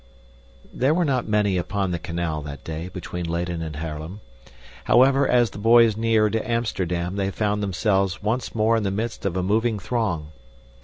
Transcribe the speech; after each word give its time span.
There 0.73 0.95
were 0.95 1.05
not 1.05 1.27
many 1.27 1.57
upon 1.57 1.91
the 1.91 1.99
canal 1.99 2.41
that 2.41 2.63
day, 2.63 2.87
between 2.89 3.29
Leyden 3.29 3.61
and 3.61 3.75
Haarlem. 3.75 4.19
However, 4.85 5.27
as 5.27 5.51
the 5.51 5.59
boys 5.59 5.95
neared 5.95 6.35
Amsterdam, 6.37 7.17
they 7.17 7.29
found 7.29 7.61
themselves 7.61 8.23
once 8.23 8.55
more 8.55 8.75
in 8.75 8.81
the 8.81 8.89
midst 8.89 9.27
of 9.27 9.37
a 9.37 9.43
moving 9.43 9.77
throng. 9.77 10.31